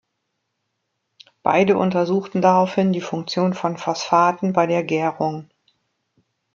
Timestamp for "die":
2.91-3.01